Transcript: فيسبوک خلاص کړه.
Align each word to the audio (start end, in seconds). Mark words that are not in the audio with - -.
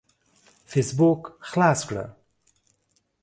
فيسبوک 0.71 1.21
خلاص 1.49 1.79
کړه. 1.89 2.05